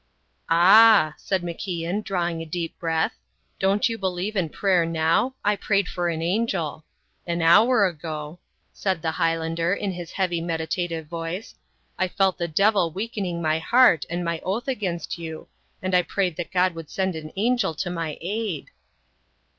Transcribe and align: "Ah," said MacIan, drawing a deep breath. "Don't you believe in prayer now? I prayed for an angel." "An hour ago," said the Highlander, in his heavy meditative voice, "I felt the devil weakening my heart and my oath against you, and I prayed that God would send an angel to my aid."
"Ah," 0.49 1.13
said 1.19 1.43
MacIan, 1.43 2.03
drawing 2.03 2.41
a 2.41 2.45
deep 2.45 2.75
breath. 2.79 3.19
"Don't 3.59 3.87
you 3.87 3.99
believe 3.99 4.35
in 4.35 4.49
prayer 4.49 4.83
now? 4.83 5.35
I 5.45 5.55
prayed 5.55 5.87
for 5.87 6.09
an 6.09 6.23
angel." 6.23 6.83
"An 7.27 7.43
hour 7.43 7.85
ago," 7.85 8.39
said 8.73 9.03
the 9.03 9.11
Highlander, 9.11 9.75
in 9.75 9.91
his 9.91 10.13
heavy 10.13 10.41
meditative 10.41 11.05
voice, 11.05 11.53
"I 11.99 12.07
felt 12.07 12.39
the 12.39 12.47
devil 12.47 12.89
weakening 12.89 13.43
my 13.43 13.59
heart 13.59 14.07
and 14.09 14.25
my 14.25 14.39
oath 14.39 14.67
against 14.67 15.19
you, 15.19 15.47
and 15.83 15.93
I 15.93 16.01
prayed 16.01 16.35
that 16.37 16.51
God 16.51 16.73
would 16.73 16.89
send 16.89 17.15
an 17.15 17.31
angel 17.35 17.75
to 17.75 17.91
my 17.91 18.17
aid." 18.21 18.71